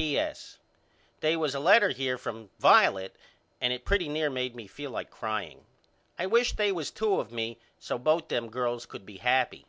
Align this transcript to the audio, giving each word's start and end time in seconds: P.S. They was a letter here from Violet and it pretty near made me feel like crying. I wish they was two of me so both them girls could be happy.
P.S. 0.00 0.56
They 1.20 1.36
was 1.36 1.54
a 1.54 1.60
letter 1.60 1.90
here 1.90 2.16
from 2.16 2.48
Violet 2.58 3.14
and 3.60 3.70
it 3.70 3.84
pretty 3.84 4.08
near 4.08 4.30
made 4.30 4.56
me 4.56 4.66
feel 4.66 4.90
like 4.90 5.10
crying. 5.10 5.66
I 6.18 6.24
wish 6.24 6.54
they 6.56 6.72
was 6.72 6.90
two 6.90 7.16
of 7.20 7.30
me 7.30 7.58
so 7.78 7.98
both 7.98 8.28
them 8.28 8.48
girls 8.48 8.86
could 8.86 9.04
be 9.04 9.18
happy. 9.18 9.66